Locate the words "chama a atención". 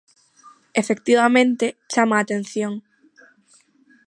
1.93-2.73